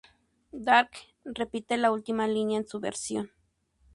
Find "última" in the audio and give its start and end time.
1.91-2.27